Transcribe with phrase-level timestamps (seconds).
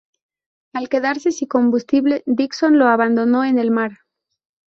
[0.73, 3.99] Al quedarse sin combustible, Dixon lo abandonó en el mar.